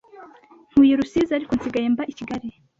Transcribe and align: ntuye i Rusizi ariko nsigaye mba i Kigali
ntuye 0.69 0.91
i 0.93 0.97
Rusizi 0.99 1.31
ariko 1.37 1.51
nsigaye 1.57 1.87
mba 1.93 2.03
i 2.11 2.13
Kigali 2.17 2.47